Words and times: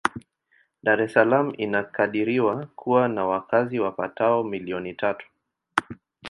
Dar 0.83 0.99
es 1.03 1.13
Salaam 1.13 1.53
inakadiriwa 1.57 2.65
kuwa 2.75 3.07
na 3.07 3.25
wakazi 3.25 3.79
wapatao 3.79 4.43
milioni 4.43 4.93
tatu. 4.93 5.27